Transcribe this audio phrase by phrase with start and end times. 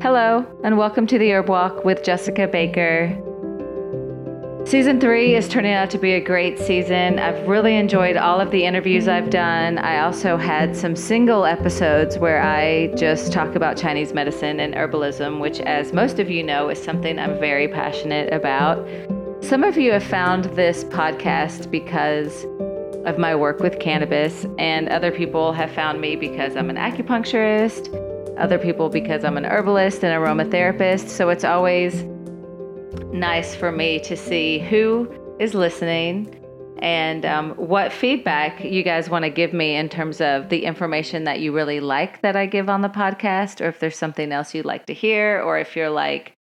[0.00, 3.08] Hello, and welcome to the Herb Walk with Jessica Baker.
[4.64, 7.18] Season three is turning out to be a great season.
[7.18, 9.76] I've really enjoyed all of the interviews I've done.
[9.76, 15.40] I also had some single episodes where I just talk about Chinese medicine and herbalism,
[15.40, 18.86] which, as most of you know, is something I'm very passionate about.
[19.40, 22.44] Some of you have found this podcast because
[23.04, 28.07] of my work with cannabis, and other people have found me because I'm an acupuncturist
[28.38, 31.08] other people because I'm an herbalist and aromatherapist.
[31.08, 32.04] So it's always
[33.12, 36.34] nice for me to see who is listening
[36.80, 41.24] and um, what feedback you guys want to give me in terms of the information
[41.24, 44.54] that you really like that I give on the podcast, or if there's something else
[44.54, 46.34] you'd like to hear, or if you're like,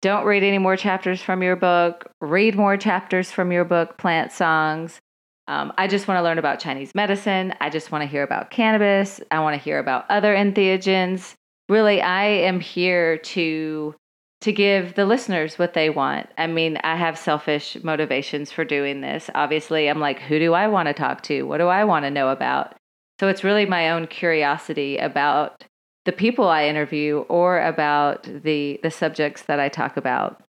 [0.00, 4.32] don't read any more chapters from your book, read more chapters from your book, Plant
[4.32, 4.98] Songs.
[5.48, 7.54] Um, I just want to learn about Chinese medicine.
[7.60, 9.20] I just want to hear about cannabis.
[9.30, 11.34] I want to hear about other entheogens.
[11.68, 13.94] Really, I am here to
[14.42, 16.28] to give the listeners what they want.
[16.36, 19.30] I mean, I have selfish motivations for doing this.
[19.34, 21.44] Obviously, I'm like, who do I want to talk to?
[21.44, 22.74] What do I want to know about?
[23.18, 25.64] So it's really my own curiosity about
[26.04, 30.42] the people I interview or about the the subjects that I talk about.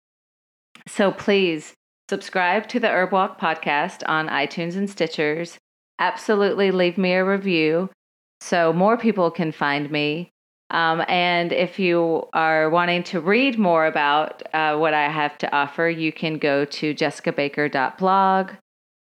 [0.87, 1.73] So please
[2.09, 5.57] Subscribe to the Herb Walk podcast on iTunes and Stitchers.
[5.99, 7.89] Absolutely leave me a review
[8.39, 10.31] so more people can find me.
[10.69, 15.51] Um, and if you are wanting to read more about uh, what I have to
[15.55, 18.51] offer, you can go to jessicabaker.blog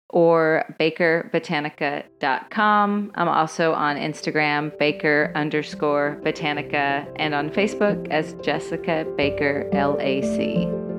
[0.09, 3.11] or bakerbotanica.com.
[3.15, 10.94] I'm also on Instagram, baker underscore botanica, and on Facebook as Jessica Baker LAC.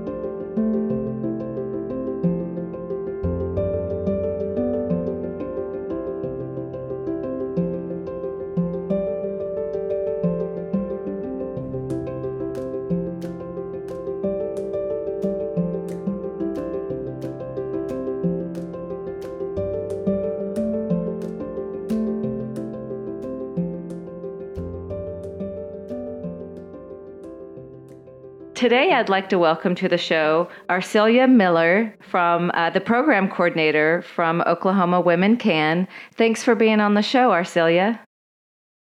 [28.66, 34.02] Today, I'd like to welcome to the show Arcillia Miller from uh, the program coordinator
[34.02, 35.86] from Oklahoma Women Cann.
[36.16, 38.00] Thanks for being on the show, Arcillia.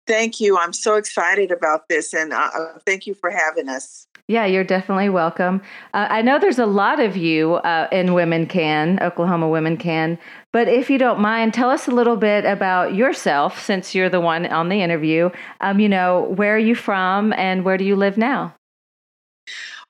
[0.07, 0.57] Thank you.
[0.57, 2.49] I'm so excited about this, and uh,
[2.83, 4.07] thank you for having us.
[4.27, 5.61] Yeah, you're definitely welcome.
[5.93, 10.17] Uh, I know there's a lot of you uh, in Women Cann, Oklahoma Women Cann,
[10.51, 14.19] but if you don't mind, tell us a little bit about yourself since you're the
[14.19, 15.29] one on the interview.
[15.61, 18.55] Um, you know, where are you from and where do you live now?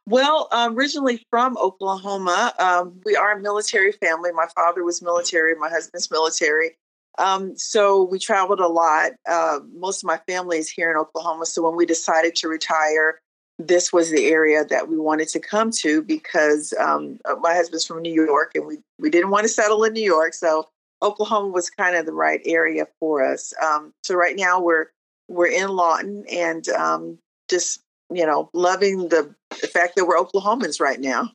[0.07, 4.31] Well, uh, originally from Oklahoma, um, we are a military family.
[4.31, 6.71] My father was military, my husband's military.
[7.17, 9.13] Um, so we traveled a lot.
[9.27, 11.45] Uh, most of my family is here in Oklahoma.
[11.45, 13.19] So when we decided to retire,
[13.57, 17.85] this was the area that we wanted to come to because um, uh, my husband's
[17.85, 20.33] from New York and we, we didn't want to settle in New York.
[20.33, 20.67] So
[21.01, 23.53] Oklahoma was kind of the right area for us.
[23.63, 24.87] Um, so right now we're
[25.27, 27.17] we're in Lawton and um,
[27.49, 27.79] just
[28.09, 31.31] you know, loving the, the fact that we're Oklahomans right now.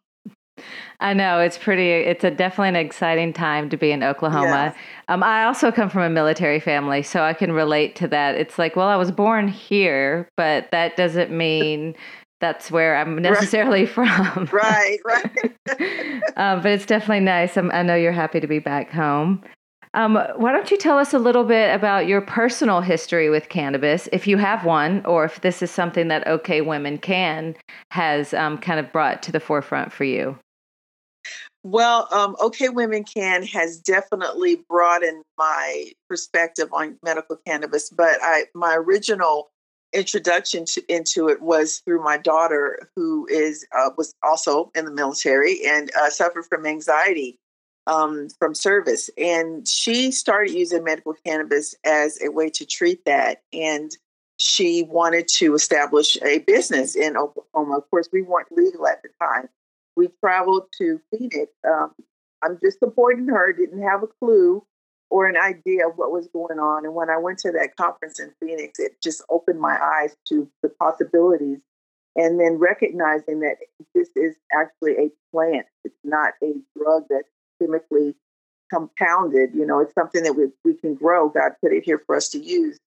[1.00, 1.90] I know it's pretty.
[1.90, 4.74] It's a definitely an exciting time to be in Oklahoma.
[5.08, 8.34] Um, I also come from a military family, so I can relate to that.
[8.34, 11.94] It's like, well, I was born here, but that doesn't mean
[12.40, 13.88] that's where I'm necessarily right.
[13.88, 14.48] from.
[14.52, 15.52] right, right.
[16.36, 17.56] um, but it's definitely nice.
[17.56, 19.42] I'm, i know you're happy to be back home.
[19.92, 24.08] Um, why don't you tell us a little bit about your personal history with cannabis,
[24.12, 27.56] if you have one, or if this is something that OK Women Cann
[27.90, 30.38] has um, kind of brought to the forefront for you?
[31.64, 38.44] Well, um, OK Women Cann has definitely broadened my perspective on medical cannabis, but I
[38.54, 39.50] my original
[39.92, 44.92] introduction to, into it was through my daughter, who is uh, was also in the
[44.92, 47.40] military and uh, suffered from anxiety
[47.86, 49.10] um, from service.
[49.18, 53.42] And she started using medical cannabis as a way to treat that.
[53.52, 53.90] And
[54.36, 57.78] she wanted to establish a business in Oklahoma.
[57.78, 59.48] Of course, we weren't legal at the time.
[59.96, 61.52] We traveled to Phoenix.
[61.68, 61.92] Um,
[62.42, 64.64] I'm just supporting her, didn't have a clue
[65.10, 66.86] or an idea of what was going on.
[66.86, 70.48] And when I went to that conference in Phoenix, it just opened my eyes to
[70.62, 71.58] the possibilities.
[72.16, 73.56] And then recognizing that
[73.94, 77.28] this is actually a plant, it's not a drug that's
[77.60, 78.14] chemically
[78.72, 79.50] compounded.
[79.54, 81.28] You know, it's something that we, we can grow.
[81.28, 82.78] God put it here for us to use.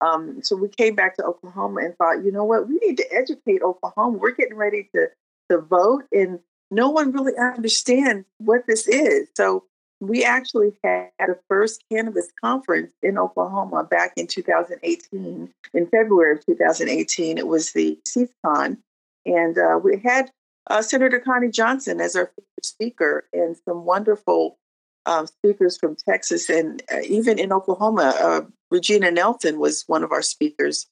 [0.00, 3.12] Um, so we came back to Oklahoma and thought, you know what, we need to
[3.12, 4.16] educate Oklahoma.
[4.16, 5.08] We're getting ready to,
[5.50, 6.38] to vote, and
[6.70, 9.28] no one really understands what this is.
[9.36, 9.64] So
[10.00, 15.52] we actually had a first cannabis conference in Oklahoma back in 2018.
[15.74, 18.78] In February of 2018, it was the CSCON,
[19.26, 20.30] And uh, we had
[20.68, 22.30] uh, Senator Connie Johnson as our
[22.62, 24.58] speaker and some wonderful
[25.06, 28.14] um, speakers from Texas and uh, even in Oklahoma.
[28.20, 30.86] Uh, Regina Nelson was one of our speakers.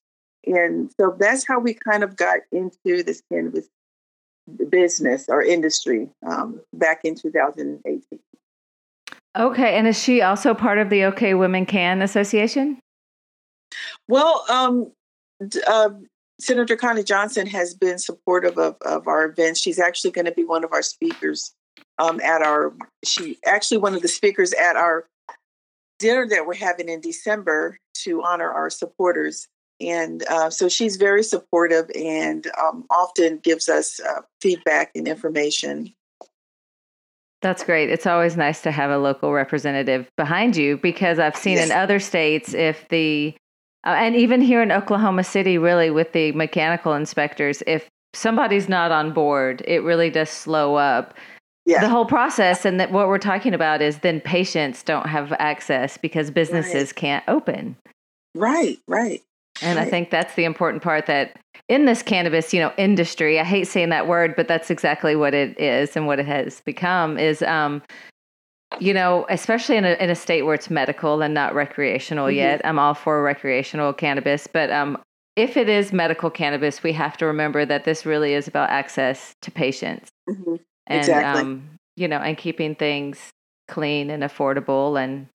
[0.47, 3.69] And so that's how we kind of got into this cannabis
[4.71, 8.03] business or industry um, back in 2018.
[9.37, 9.77] Okay.
[9.77, 12.79] And is she also part of the OK Women Cann Association?
[14.09, 14.93] Well, um,
[15.67, 15.91] uh,
[16.39, 19.61] Senator Connie Johnson has been supportive of, of our events.
[19.61, 21.55] She's actually going to be one of our speakers
[21.99, 22.75] um, at our,
[23.05, 25.07] she actually one of the speakers at our
[25.99, 29.49] dinner that we're having in December to honor our supporters.
[29.81, 35.95] And uh, so she's very supportive and um, often gives us uh, feedback and information.
[37.43, 37.91] That's great.
[37.91, 41.67] It's always nice to have a local representative behind you because I've seen yes.
[41.67, 43.37] in other states if the
[43.87, 48.91] uh, and even here in Oklahoma City, really with the mechanical inspectors, if somebody's not
[48.91, 51.15] on board, it really does slow up
[51.67, 51.81] yeah.
[51.81, 52.65] the whole process.
[52.65, 56.97] And that what we're talking about is then patients don't have access because businesses right.
[56.97, 57.77] can't open.
[58.35, 59.23] Right, right.
[59.63, 59.87] And right.
[59.87, 63.69] I think that's the important part that in this cannabis, you know, industry, I hate
[63.69, 67.41] saying that word, but that's exactly what it is and what it has become is
[67.43, 67.83] um,
[68.81, 72.37] you know, especially in a, in a state where it's medical and not recreational mm-hmm.
[72.37, 72.61] yet.
[72.65, 74.99] I'm all for recreational cannabis, but um,
[75.37, 79.35] if it is medical cannabis, we have to remember that this really is about access
[79.43, 80.09] to patients.
[80.29, 80.57] Mm-hmm.
[80.87, 81.43] And, exactly.
[81.43, 83.31] Um, you know, and keeping things
[83.69, 85.29] clean and affordable and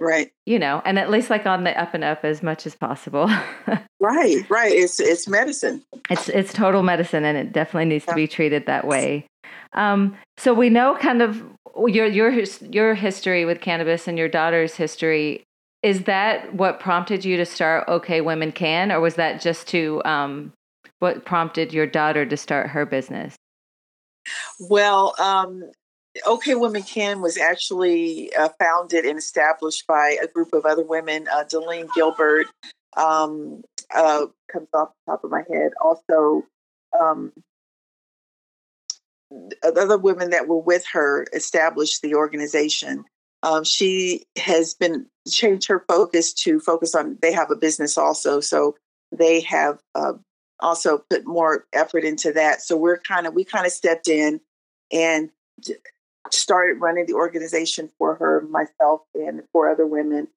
[0.00, 0.30] right.
[0.44, 3.30] you know and at least like on the up and up as much as possible.
[3.98, 5.82] Right right it's it's medicine.
[6.10, 8.12] It's it's total medicine and it definitely needs yeah.
[8.12, 9.26] to be treated that way.
[9.72, 11.42] Um, so we know kind of
[11.86, 15.44] your your your history with cannabis and your daughter's history
[15.82, 20.02] is that what prompted you to start okay women cann or was that just to
[20.04, 20.52] um,
[20.98, 23.34] what prompted your daughter to start her business?
[24.60, 25.64] Well um,
[26.26, 31.26] okay women cann was actually uh, founded and established by a group of other women
[31.32, 32.46] uh, Delene gilbert
[32.96, 33.62] um,
[33.94, 36.44] uh, comes off the top of my head also
[36.98, 37.32] um,
[39.62, 43.04] other women that were with her established the organization.
[43.42, 47.18] Um, she has been changed her focus to focus on.
[47.20, 48.76] They have a business also, so
[49.12, 50.14] they have uh,
[50.60, 52.62] also put more effort into that.
[52.62, 54.40] So we're kind of we kind of stepped in
[54.92, 55.30] and
[56.32, 60.28] started running the organization for her, myself, and four other women.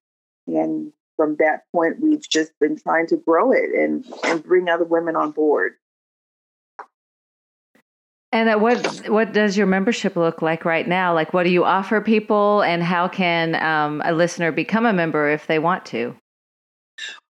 [0.48, 4.86] And from that point, we've just been trying to grow it and and bring other
[4.86, 5.74] women on board.
[8.32, 11.14] And what what does your membership look like right now?
[11.14, 15.30] Like, what do you offer people, and how can um, a listener become a member
[15.30, 16.16] if they want to?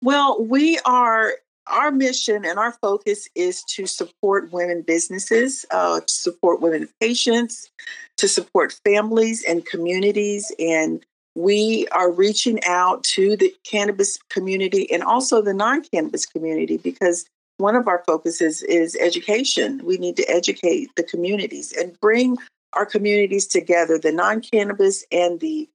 [0.02, 1.32] Well, we are
[1.70, 7.70] our mission and our focus is to support women businesses, uh, to support women patients,
[8.17, 11.05] to support families and communities, and
[11.35, 17.26] we are reaching out to the cannabis community and also the non-cannabis community because
[17.59, 19.81] one of our focuses is education.
[19.85, 22.37] We need to educate the communities and bring
[22.73, 25.69] our communities together, the non cannabis and the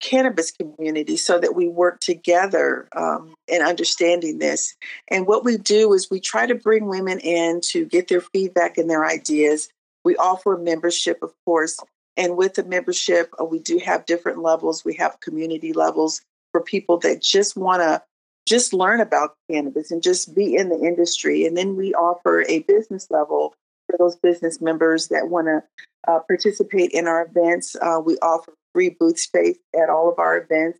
[0.00, 4.74] cannabis community, so that we work together um, in understanding this.
[5.08, 8.78] And what we do is we try to bring women in to get their feedback
[8.78, 9.68] and their ideas.
[10.04, 11.78] We offer membership, of course.
[12.16, 14.84] And with the membership, uh, we do have different levels.
[14.84, 16.20] We have community levels
[16.52, 18.02] for people that just want to
[18.46, 21.44] just learn about cannabis and just be in the industry.
[21.44, 23.54] And then we offer a business level
[23.86, 25.62] for those business members that want to
[26.10, 27.76] uh, participate in our events.
[27.76, 30.78] Uh, we offer free booth space at all of our events,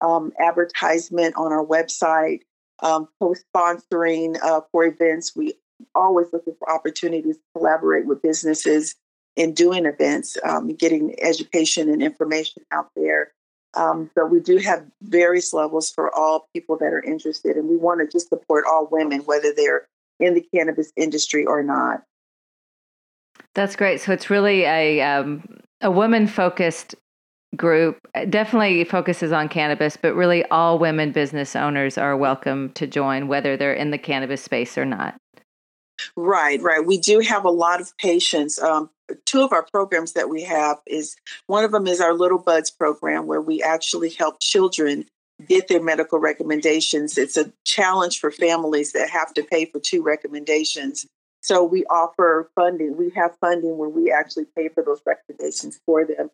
[0.00, 2.40] um, advertisement on our website,
[2.82, 5.36] um, post sponsoring uh, for events.
[5.36, 5.54] We
[5.94, 8.96] always looking for opportunities to collaborate with businesses
[9.36, 13.32] in doing events, um, getting education and information out there.
[13.74, 17.76] Um, but we do have various levels for all people that are interested, and we
[17.76, 19.86] want to just support all women, whether they're
[20.18, 22.02] in the cannabis industry or not.
[23.54, 24.00] That's great.
[24.00, 26.94] So it's really a um, a woman focused
[27.56, 27.98] group.
[28.28, 33.56] Definitely focuses on cannabis, but really all women business owners are welcome to join, whether
[33.56, 35.16] they're in the cannabis space or not.
[36.14, 36.84] Right, right.
[36.84, 38.60] We do have a lot of patients.
[38.60, 38.90] Um,
[39.24, 42.70] two of our programs that we have is one of them is our Little Buds
[42.70, 45.06] program, where we actually help children
[45.48, 47.18] get their medical recommendations.
[47.18, 51.06] It's a challenge for families that have to pay for two recommendations.
[51.42, 52.96] So we offer funding.
[52.96, 56.30] We have funding where we actually pay for those recommendations for them.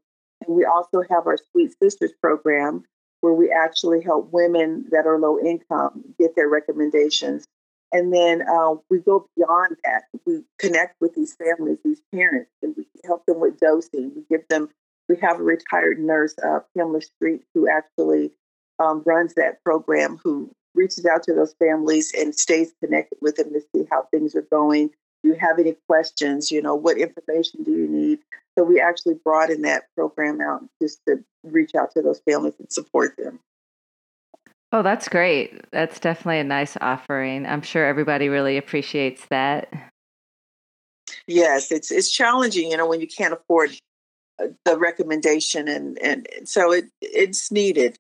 [0.47, 2.85] And we also have our Sweet Sisters program
[3.21, 7.47] where we actually help women that are low income get their recommendations
[7.93, 10.05] And then uh, we go beyond that.
[10.27, 14.13] We connect with these families, these parents, and we help them with dosing.
[14.17, 14.71] We give them,
[15.09, 18.33] we have a retired nurse, uh, Pamela Street, who actually
[18.79, 23.53] um, runs that program, who reaches out to those families and stays connected with them
[23.53, 24.91] to see how things are going.
[25.23, 26.51] Do you have any questions?
[26.51, 28.19] You know, what information do you need?
[28.59, 32.71] So we actually broaden that program out just to reach out to those families and
[32.71, 33.41] support them.
[34.73, 35.71] Oh, that's great.
[35.71, 37.47] That's definitely a nice offering.
[37.47, 39.73] I'm sure everybody really appreciates that.
[41.27, 43.77] Yes, it's it's challenging, you know, when you can't afford
[44.43, 47.97] uh, the recommendation and and so it it's needed.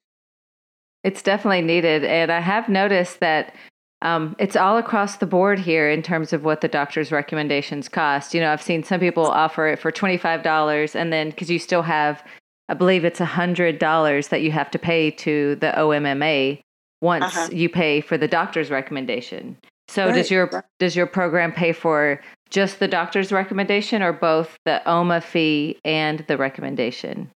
[1.05, 3.55] It's definitely needed and I have noticed that
[4.03, 8.35] um, it's all across the board here in terms of what the doctor's recommendations cost.
[8.35, 11.83] You know, I've seen some people offer it for $25 and then because you still
[11.83, 12.23] have
[12.69, 16.63] I believe it's $100 that you have to pay to the OMMA
[17.03, 17.49] once uh-huh.
[17.53, 19.59] you pay for the doctor's recommendation.
[19.89, 20.15] So right.
[20.15, 25.21] does your does your program pay for just the doctor's recommendation or both the OMA
[25.21, 27.31] fee and the recommendation?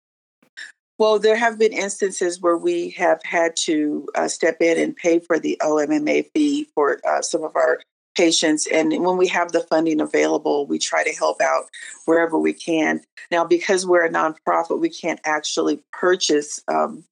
[0.99, 5.19] Well, there have been instances where we have had to uh, step in and pay
[5.19, 7.81] for the OMMA fee for uh, some of our
[8.17, 8.67] patients.
[8.67, 11.65] And when we have the funding available, we try to help out
[12.07, 13.03] wherever we can.
[13.31, 17.05] Now, because we're a nonprofit, we can't actually purchase um,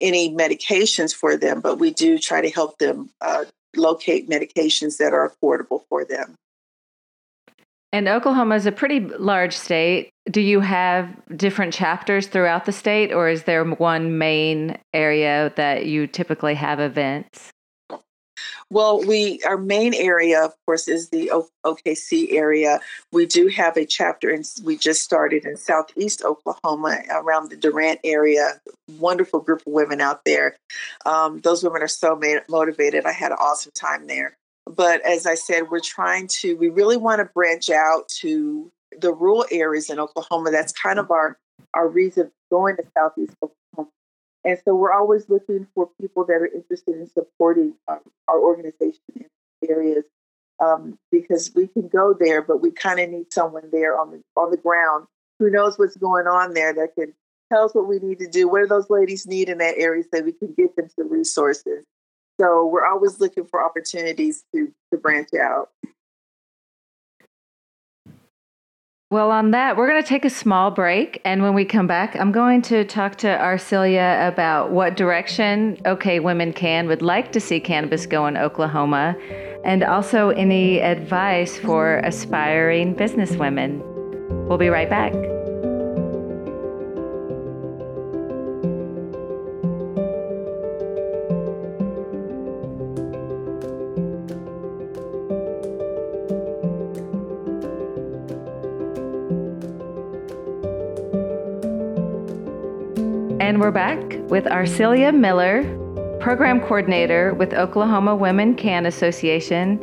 [0.00, 5.12] any medications for them, but we do try to help them uh, locate medications that
[5.12, 6.36] are affordable for them.
[7.96, 10.10] And Oklahoma is a pretty large state.
[10.30, 15.86] Do you have different chapters throughout the state, or is there one main area that
[15.86, 17.50] you typically have events?
[18.68, 21.32] Well, we our main area, of course, is the
[21.64, 22.80] OKC area.
[23.12, 28.00] We do have a chapter, and we just started in Southeast Oklahoma around the Durant
[28.04, 28.60] area.
[28.98, 30.54] Wonderful group of women out there.
[31.06, 33.06] Um, those women are so made, motivated.
[33.06, 34.36] I had an awesome time there.
[34.66, 36.56] But as I said, we're trying to.
[36.56, 40.50] We really want to branch out to the rural areas in Oklahoma.
[40.50, 41.38] That's kind of our
[41.74, 43.56] our reason going to Southeast Oklahoma
[44.46, 49.00] and so we're always looking for people that are interested in supporting um, our organization
[49.16, 49.26] in
[49.68, 50.04] areas
[50.64, 54.22] um, because we can go there, but we kind of need someone there on the
[54.36, 55.08] on the ground
[55.40, 57.12] who knows what's going on there that can
[57.52, 58.46] tell us what we need to do.
[58.46, 61.84] What do those ladies need in that area so we can get them some resources.
[62.40, 65.70] So we're always looking for opportunities to to branch out.
[69.08, 71.22] Well, on that, we're going to take a small break.
[71.24, 76.18] And when we come back, I'm going to talk to Arcillia about what direction OK
[76.18, 79.16] Women Cann would like to see cannabis go in Oklahoma,
[79.64, 83.80] and also any advice for aspiring businesswomen.
[84.48, 85.14] We'll be right back.
[103.56, 103.98] And we're back
[104.28, 105.62] with Arcillia Miller,
[106.20, 109.80] Program Coordinator with Oklahoma Women Cann Association.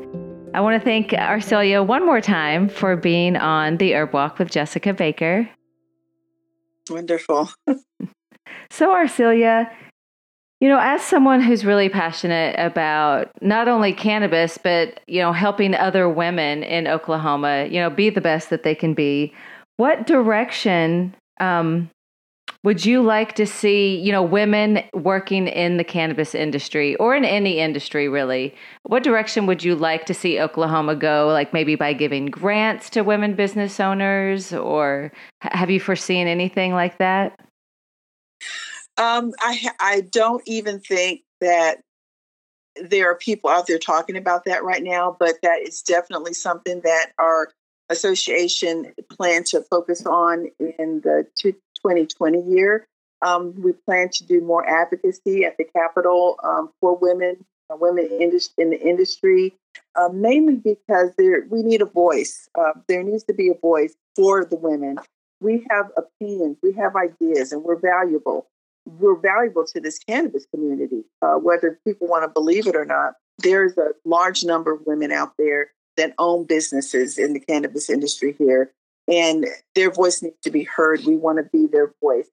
[0.54, 4.52] I want to thank Arcillia one more time for being on the Herb Walk with
[4.52, 5.50] Jessica Baker.
[6.88, 7.50] Wonderful.
[8.70, 9.72] so, Arcillia,
[10.62, 15.74] you know, as someone who's really passionate about not only cannabis, but, you know, helping
[15.74, 19.34] other women in Oklahoma, you know, be the best that they can be,
[19.78, 21.90] what direction um,
[22.64, 27.26] would you like to see, you know, women working in the cannabis industry or in
[27.26, 28.56] any industry really?
[28.84, 31.28] What direction would you like to see Oklahoma go?
[31.28, 36.98] Like maybe by giving grants to women business owners, or have you foreseen anything like
[37.00, 37.38] that?
[38.98, 41.82] Um, I I don't even think that
[42.76, 46.82] there are people out there talking about that right now, but that is definitely something
[46.84, 47.50] that our
[47.90, 51.28] association plan to focus on in the
[51.84, 52.88] 2020 year.
[53.22, 58.10] Um, we plan to do more advocacy at the Capitol um, for women, uh, women
[58.12, 58.32] in,
[58.70, 59.54] the industry,
[59.96, 62.50] uh, mainly because there we need a voice.
[62.58, 64.98] Uh, there needs to be a voice for the women.
[65.40, 68.48] We have opinions, we have ideas, and we're valuable.
[68.86, 73.14] We're valuable to this cannabis community, uh, whether people want to believe it or not.
[73.40, 78.36] There's a large number of women out there that own businesses in the cannabis industry
[78.38, 78.74] here
[79.08, 79.46] and
[79.76, 81.06] their voice needs to be heard.
[81.06, 82.30] We want to be their voice.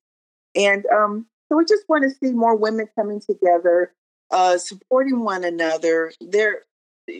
[0.55, 3.93] And um, so we just want to see more women coming together,
[4.31, 6.13] uh, supporting one another.
[6.21, 6.63] There,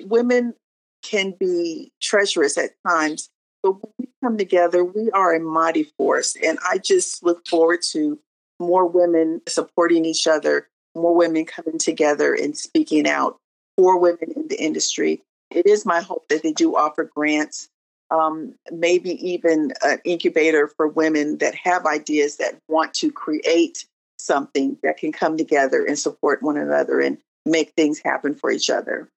[0.05, 0.55] women
[1.03, 3.31] can be treacherous at times,
[3.63, 6.37] but when we come together, we are a mighty force.
[6.45, 8.19] And I just look forward to
[8.59, 13.39] more women supporting each other, more women coming together and speaking out
[13.77, 17.69] for women in the industry it is my hope that they do offer grants,
[18.11, 23.85] um, maybe even an incubator for women that have ideas that want to create
[24.19, 28.69] something that can come together and support one another and make things happen for each
[28.69, 29.09] other.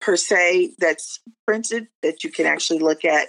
[0.00, 3.28] per se that's printed that you can actually look at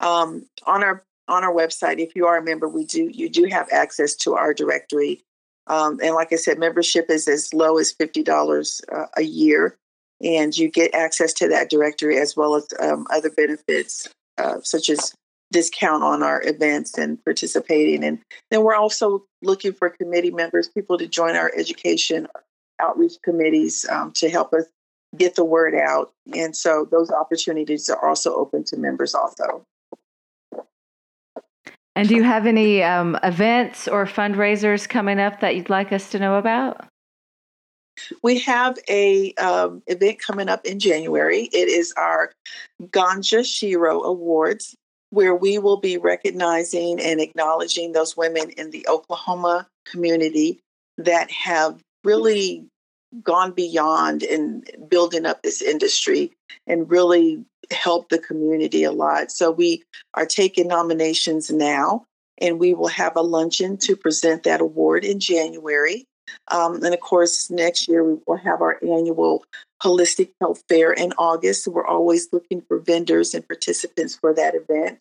[0.00, 1.98] um, on our on our website.
[1.98, 5.22] If you are a member, we do you do have access to our directory
[5.66, 9.76] um, and like I said, membership is as low as $50 uh, a year.
[10.22, 14.88] And you get access to that directory as well as um, other benefits, uh, such
[14.88, 15.14] as
[15.52, 18.02] discount on our events and participating.
[18.02, 22.28] And then we're also looking for committee members, people to join our education
[22.80, 24.64] outreach committees um, to help us
[25.16, 26.12] get the word out.
[26.34, 29.64] And so those opportunities are also open to members also.
[31.96, 36.10] And do you have any um, events or fundraisers coming up that you'd like us
[36.10, 36.84] to know about?
[38.22, 41.44] We have a um, event coming up in January.
[41.44, 42.32] It is our
[42.82, 44.74] Ganja Shero Awards,
[45.08, 50.60] where we will be recognizing and acknowledging those women in the Oklahoma community
[50.98, 52.66] that have really
[53.22, 56.30] gone beyond in building up this industry
[56.66, 59.30] and really help the community a lot.
[59.30, 59.82] So we
[60.14, 62.04] are taking nominations now,
[62.38, 66.04] and we will have a luncheon to present that award in January.
[66.48, 69.44] Um, and of course, next year we will have our annual
[69.82, 71.64] Holistic Health Fair in August.
[71.64, 74.98] So we're always looking for vendors and participants for that event,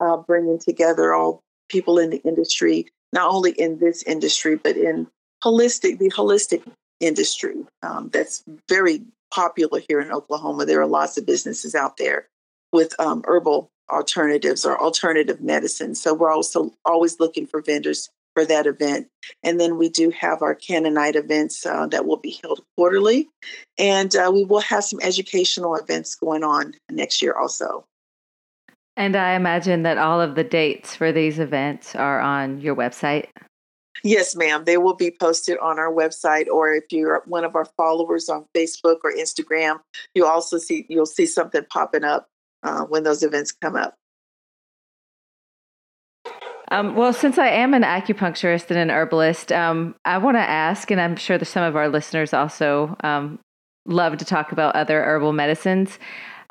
[0.00, 5.06] uh, bringing together all people in the industry, not only in this industry, but in
[5.42, 6.62] holistic, the holistic
[7.00, 10.66] industry um, that's very popular here in Oklahoma.
[10.66, 12.28] There are lots of businesses out there
[12.72, 15.94] with um, herbal alternatives or alternative medicine.
[15.94, 19.08] So we're also always looking for vendors for that event.
[19.42, 23.28] And then we do have our Canaanite events uh, that will be held quarterly.
[23.78, 27.86] And uh, we will have some educational events going on next year also.
[28.96, 33.28] And I imagine that all of the dates for these events are on your website.
[34.06, 34.62] Yes, ma'am.
[34.64, 38.46] They will be posted on our website, or if you're one of our followers on
[38.54, 39.80] Facebook or Instagram,
[40.14, 42.28] you also see you'll see something popping up
[42.62, 43.96] uh, when those events come up.
[46.70, 50.88] Um, well, since I am an acupuncturist and an herbalist, um, I want to ask,
[50.92, 53.40] and I'm sure that some of our listeners also um,
[53.86, 55.98] love to talk about other herbal medicines.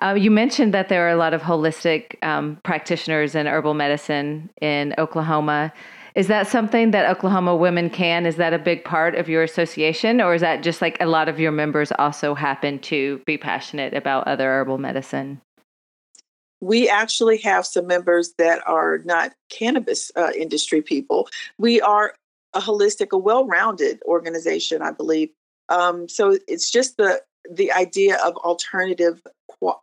[0.01, 4.49] Uh, you mentioned that there are a lot of holistic um, practitioners in herbal medicine
[4.61, 5.71] in Oklahoma.
[6.15, 8.25] Is that something that Oklahoma Women Cann?
[8.25, 11.27] Is that a big part of your association, or is that just like a lot
[11.27, 15.41] of your members also happen to be passionate about other herbal medicine?
[16.61, 21.27] We actually have some members that are not cannabis uh, industry people.
[21.57, 22.15] We are
[22.53, 25.29] a holistic, a well-rounded organization, I believe.
[25.67, 29.21] Um, so it's just the the idea of alternative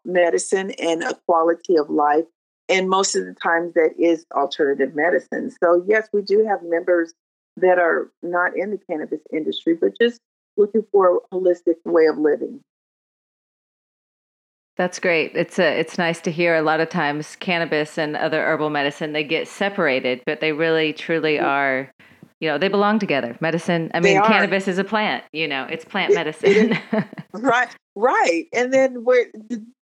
[0.04, 2.24] medicine and a quality of life
[2.72, 5.50] and most of the times that is alternative medicine.
[5.62, 7.12] So yes, we do have members
[7.58, 10.20] that are not in the cannabis industry, but just
[10.56, 12.60] looking for a holistic way of living.
[14.76, 15.32] That's great.
[15.34, 16.56] It's a, it's nice to hear.
[16.56, 20.92] A lot of times, cannabis and other herbal medicine they get separated, but they really
[20.94, 21.46] truly mm-hmm.
[21.46, 21.92] are.
[22.40, 23.36] You know, they belong together.
[23.40, 23.90] Medicine.
[23.94, 25.22] I mean, cannabis is a plant.
[25.32, 26.76] You know, it's plant medicine.
[27.32, 28.46] right, right.
[28.52, 29.26] And then where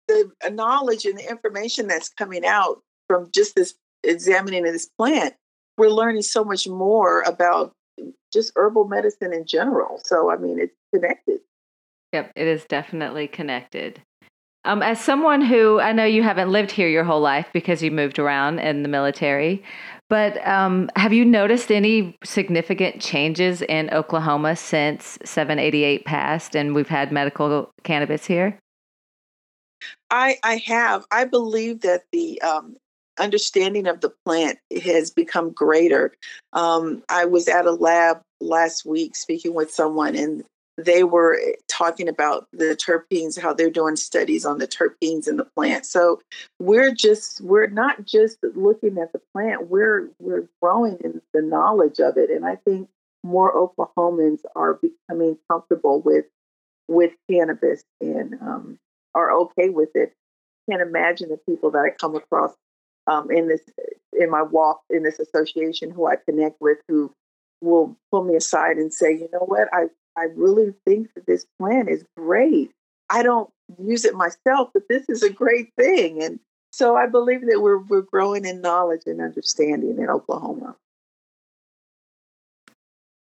[0.07, 5.35] the, knowledge and the information that's coming out from just this examining of this plant,
[5.77, 7.73] we're learning so much more about
[8.31, 9.99] just herbal medicine in general.
[10.03, 11.39] So, I mean, it's connected.
[12.13, 14.01] Yep, it is definitely connected.
[14.65, 17.91] Um, as someone who I know you haven't lived here your whole life because you
[17.91, 19.63] moved around in the military,
[20.09, 26.87] but um, have you noticed any significant changes in Oklahoma since 788 passed and we've
[26.87, 28.59] had medical cannabis here?
[30.09, 31.05] I, I have.
[31.11, 32.77] I believe that the um,
[33.19, 36.13] understanding of the plant has become greater.
[36.53, 40.43] Um, I was at a lab last week speaking with someone, and
[40.77, 45.45] they were talking about the terpenes, how they're doing studies on the terpenes in the
[45.55, 45.85] plant.
[45.85, 46.21] So
[46.59, 51.99] we're just we're not just looking at the plant, we're we're growing in the knowledge
[51.99, 52.29] of it.
[52.29, 52.89] And I think
[53.23, 56.25] more Oklahomans are becoming comfortable with
[56.87, 58.77] with cannabis and um,
[59.15, 60.13] are okay with it.
[60.69, 62.53] Can't imagine the people that I come across
[63.07, 63.61] um, in this
[64.13, 67.11] in my walk in this association who I connect with who
[67.61, 69.85] will pull me aside and say, you know what, I
[70.17, 72.71] I really think that this plan is great.
[73.09, 73.49] I don't
[73.81, 76.23] use it myself, but this is a great thing.
[76.23, 76.39] And
[76.71, 80.75] so I believe that we're we're growing in knowledge and understanding in Oklahoma.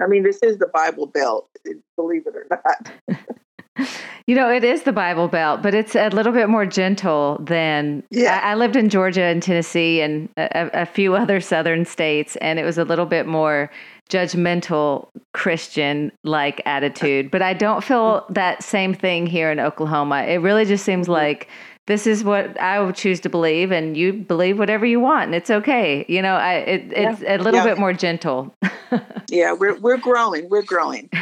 [0.02, 1.50] I mean, this is the Bible Belt,
[1.95, 3.88] believe it or not.
[4.28, 8.04] you know, it is the Bible Belt, but it's a little bit more gentle than.
[8.12, 8.42] Yeah.
[8.44, 12.60] I, I lived in Georgia and Tennessee and a, a few other southern states, and
[12.60, 13.72] it was a little bit more
[14.10, 17.32] judgmental Christian like attitude.
[17.32, 20.24] But I don't feel that same thing here in Oklahoma.
[20.24, 21.48] It really just seems like
[21.88, 25.36] this is what I would choose to believe, and you believe whatever you want, and
[25.36, 26.06] it's okay.
[26.10, 27.63] You know, I, it, it's a little yeah.
[27.63, 28.54] bit more gentle.
[29.30, 30.50] yeah, we're we're growing.
[30.50, 31.10] We're growing.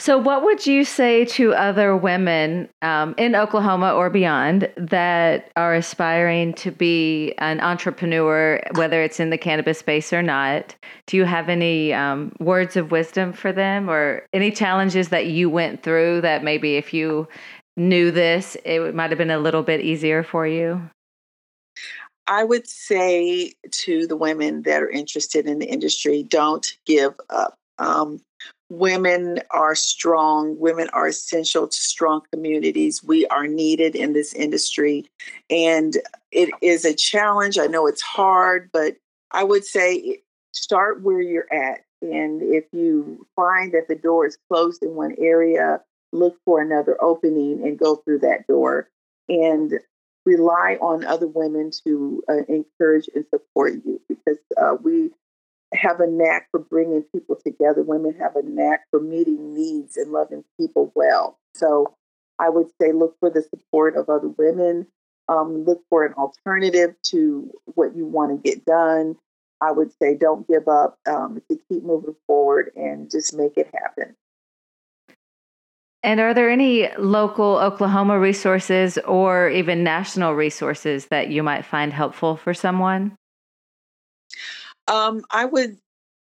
[0.00, 5.74] So, what would you say to other women um, in Oklahoma or beyond that are
[5.74, 10.76] aspiring to be an entrepreneur, whether it's in the cannabis space or not?
[11.08, 15.50] Do you have any um, words of wisdom for them or any challenges that you
[15.50, 17.26] went through that maybe if you
[17.76, 20.80] knew this, it might have been a little bit easier for you?
[22.28, 27.56] I would say to the women that are interested in the industry, don't give up.
[27.78, 28.20] Um,
[28.70, 30.58] women are strong.
[30.58, 33.02] Women are essential to strong communities.
[33.02, 35.06] We are needed in this industry.
[35.50, 35.96] And
[36.30, 37.58] it is a challenge.
[37.58, 38.96] I know it's hard, but
[39.30, 41.80] I would say start where you're at.
[42.02, 45.80] And if you find that the door is closed in one area,
[46.12, 48.88] look for another opening and go through that door.
[49.28, 49.74] And
[50.28, 55.10] rely on other women to uh, encourage and support you because uh, we
[55.72, 57.82] have a knack for bringing people together.
[57.82, 61.38] Women have a knack for meeting needs and loving people well.
[61.54, 61.94] So
[62.38, 64.86] I would say look for the support of other women.
[65.28, 69.16] Um, look for an alternative to what you want to get done.
[69.60, 73.68] I would say don't give up, um, to keep moving forward and just make it
[73.74, 74.14] happen.
[76.02, 81.92] And are there any local Oklahoma resources or even national resources that you might find
[81.92, 83.17] helpful for someone?
[84.88, 85.78] Um, I would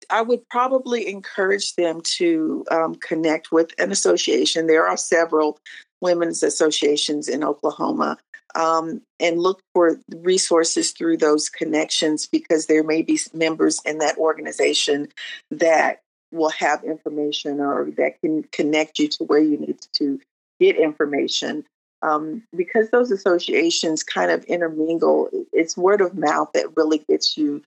[0.10, 4.68] I would probably encourage them to um, connect with an association.
[4.68, 5.60] There are several
[6.02, 8.18] women's associations in Oklahoma
[8.56, 14.18] um, and look for resources through those connections because there may be members in that
[14.18, 15.08] organization
[15.50, 20.20] that will have information or that can connect you to where you need to
[20.60, 21.64] get information.
[22.02, 27.64] Um, because those associations kind of intermingle, it's word of mouth that really gets you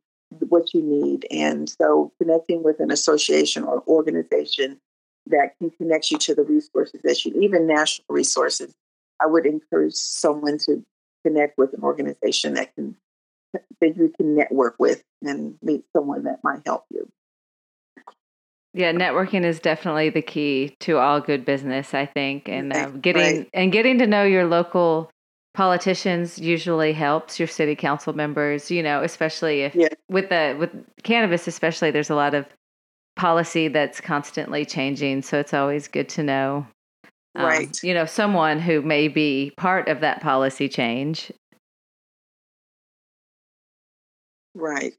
[0.49, 1.27] what you need.
[1.31, 4.81] And so connecting with an association or organization
[5.29, 8.75] that can connect you to the resources that you even national resources.
[9.21, 10.85] I would encourage someone to
[11.25, 12.97] connect with an organization that can
[13.81, 17.09] that you can network with and meet someone that might help you.
[18.75, 23.23] Yeah, networking is definitely the key to all good business, I think, and uh, getting
[23.23, 23.51] right.
[23.55, 25.11] and getting to know your local
[25.57, 29.89] politicians usually helps your city council members you know especially if yeah.
[30.11, 30.71] with the with
[31.03, 32.47] cannabis especially there's a lot of
[33.17, 36.67] policy that's constantly changing so it's always good to know
[37.37, 41.33] um, right you know someone who may be part of that policy change
[44.55, 44.93] right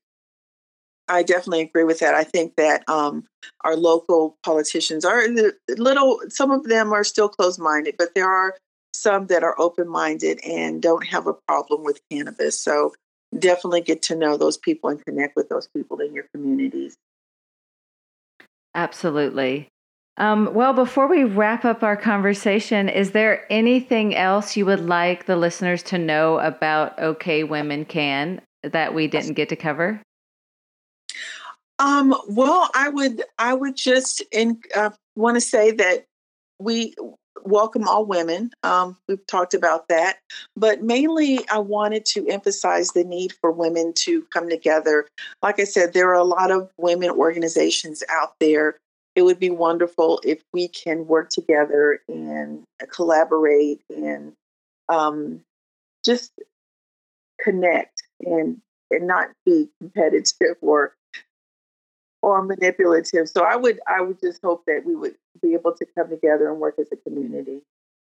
[1.09, 2.13] I definitely agree with that.
[2.15, 3.23] I think that um,
[3.61, 5.23] our local politicians are
[5.69, 6.19] little.
[6.27, 8.55] Some of them are still closed-minded, but there are
[8.97, 12.59] some that are open minded and don't have a problem with cannabis.
[12.59, 12.93] So
[13.37, 16.95] definitely get to know those people and connect with those people in your communities.
[18.75, 19.69] Absolutely.
[20.17, 25.25] Um, well, before we wrap up our conversation, is there anything else you would like
[25.25, 30.01] the listeners to know about OK Women Cann that we didn't get to cover?
[31.79, 36.05] Um, well, I would I would just in, uh, want to say that
[36.59, 36.95] we
[37.43, 38.51] welcome all women.
[38.63, 40.17] Um, we've talked about that,
[40.55, 45.07] but mainly I wanted to emphasize the need for women to come together.
[45.41, 48.77] Like I said, there are a lot of women organizations out there.
[49.15, 54.33] It would be wonderful if we can work together and collaborate and
[54.89, 55.41] um,
[56.05, 56.31] just
[57.41, 60.93] connect and and not be competitive or
[62.27, 63.29] or manipulative.
[63.29, 66.51] So I would I would just hope that we would be able to come together
[66.51, 67.61] and work as a community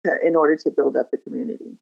[0.04, 1.78] to, in order to build up the community.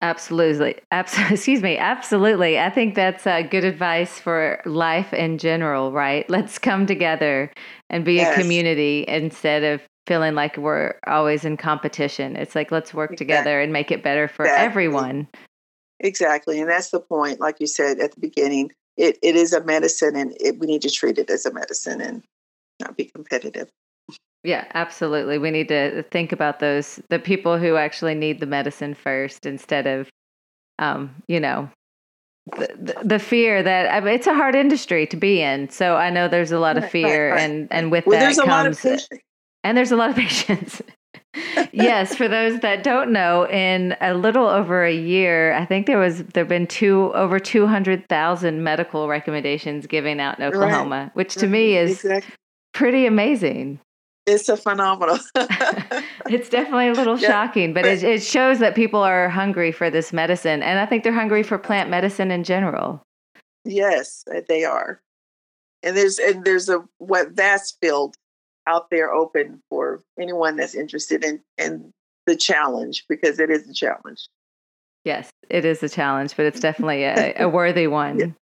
[0.00, 0.76] Absolutely.
[0.92, 1.34] Absolutely.
[1.34, 1.76] Excuse me.
[1.76, 2.60] Absolutely.
[2.60, 6.28] I think that's uh, good advice for life in general, right?
[6.30, 7.50] Let's come together
[7.90, 8.36] and be yes.
[8.36, 12.36] a community instead of feeling like we're always in competition.
[12.36, 13.26] It's like, let's work exactly.
[13.26, 14.66] together and make it better for exactly.
[14.66, 15.28] everyone.
[15.98, 16.60] Exactly.
[16.60, 20.16] And that's the point, like you said at the beginning it, it is a medicine
[20.16, 22.22] and it, we need to treat it as a medicine and
[22.80, 23.70] not be competitive.
[24.44, 25.38] Yeah, absolutely.
[25.38, 29.86] We need to think about those the people who actually need the medicine first instead
[29.86, 30.08] of,
[30.78, 31.70] um, you know,
[32.56, 35.68] the, the, fear that I mean, it's a hard industry to be in.
[35.68, 38.36] So I know there's a lot of fear, right, right, and and with well, that
[38.36, 39.08] comes,
[39.64, 40.80] and there's a lot of patience
[41.72, 45.98] yes, for those that don't know, in a little over a year, I think there
[45.98, 51.16] was there've been two over two hundred thousand medical recommendations given out in Oklahoma, right.
[51.16, 52.34] which to me is exactly.
[52.72, 53.80] pretty amazing.
[54.26, 55.18] It's a phenomenal.
[56.28, 57.28] it's definitely a little yeah.
[57.28, 61.02] shocking, but it, it shows that people are hungry for this medicine, and I think
[61.02, 63.02] they're hungry for plant medicine in general.
[63.64, 65.00] Yes, they are,
[65.82, 68.16] and there's and there's a what vast field
[68.68, 71.92] out there open for anyone that's interested in in
[72.26, 74.28] the challenge because it is a challenge.
[75.04, 78.36] Yes, it is a challenge, but it's definitely a, a worthy one.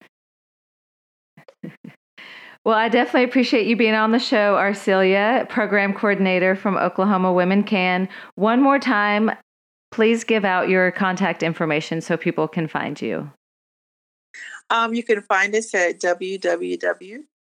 [1.64, 1.70] Yeah.
[2.64, 7.64] well, I definitely appreciate you being on the show, Arcillia, program coordinator from Oklahoma Women
[7.64, 8.08] Cann.
[8.36, 9.32] One more time,
[9.90, 13.30] please give out your contact information so people can find you.
[14.70, 16.00] Um, you can find us at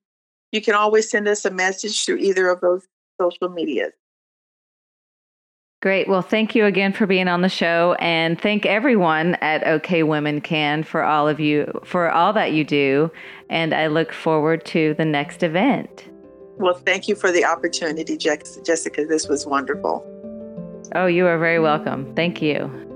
[0.51, 2.85] you can always send us a message through either of those
[3.19, 3.93] social medias.
[5.83, 6.07] Great.
[6.07, 10.41] Well, thank you again for being on the show and thank everyone at OK Women
[10.41, 13.11] Cann for all of you for all that you do
[13.51, 16.09] and I look forward to the next event.
[16.57, 19.05] Well, thank you for the opportunity, Jessica.
[19.05, 20.03] This was wonderful.
[20.95, 22.13] Oh, you are very welcome.
[22.15, 22.86] Thank you.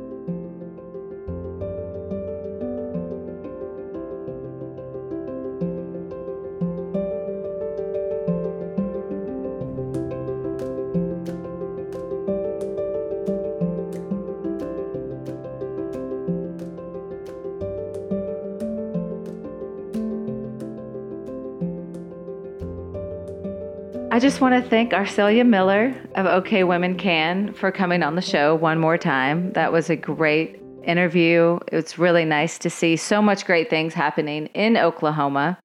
[24.21, 28.53] Just want to thank Arcillia Miller of OK Women Cann for coming on the show
[28.53, 29.51] one more time.
[29.53, 31.57] That was a great interview.
[31.71, 35.57] It's really nice to see so much great things happening in Oklahoma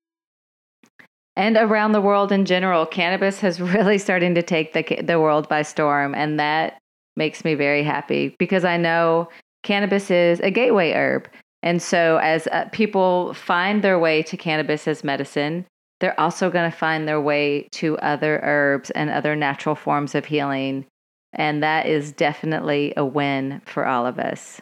[1.37, 2.87] and around the world in general.
[2.87, 6.79] Cannabis has really starting to take the the world by storm, and that
[7.15, 9.29] makes me very happy because I know
[9.65, 11.29] cannabis is a gateway herb.
[11.63, 15.67] And so, as uh, people find their way to cannabis as medicine,
[16.01, 20.27] they're also going to find their way to other herbs and other natural forms of
[20.27, 20.87] healing.
[21.33, 24.61] And that is definitely a win for all of us.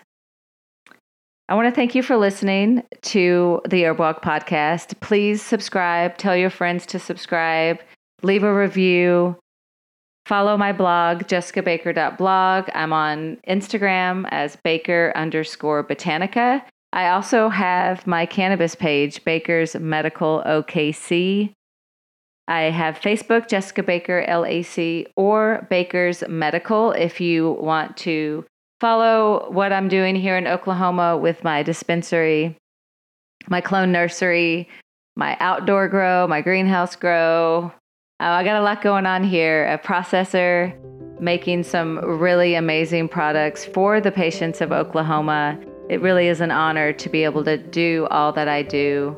[1.48, 4.98] I want to thank you for listening to the Herb Walk podcast.
[5.00, 7.80] Please subscribe, tell your friends to subscribe,
[8.22, 9.36] leave a review,
[10.24, 12.70] follow my blog, jessicabaker.blog.
[12.74, 16.62] I'm on Instagram as baker underscore botanica.
[16.94, 21.52] I also have my cannabis page, Baker's Medical OKC.
[22.46, 28.44] I have Facebook, Jessica Baker LAC, or Baker's Medical if you want to
[28.80, 32.56] follow what I'm doing here in Oklahoma with my dispensary,
[33.48, 34.68] my clone nursery,
[35.16, 37.72] my outdoor grow, my greenhouse grow.
[38.20, 39.66] Uh, I got a lot going on here.
[39.66, 40.72] A processor,
[41.20, 46.92] making some really amazing products for the patients of Oklahoma it really is an honor
[46.92, 49.14] to be able to do all that I do.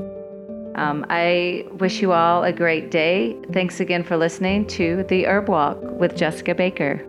[0.74, 3.36] Um, I wish you all a great day.
[3.52, 7.02] Thanks again for listening to The Herb Walk with Jessica Baker.